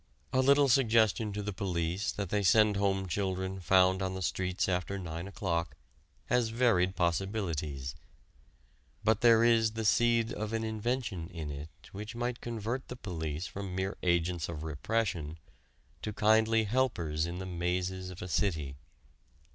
[0.33, 4.67] A little suggestion to the police that they send home children found on the streets
[4.67, 5.77] after nine o'clock
[6.25, 7.93] has varied possibilities.
[9.03, 13.45] But there is the seed of an invention in it which might convert the police
[13.45, 15.37] from mere agents of repression
[16.01, 18.77] to kindly helpers in the mazes of a city.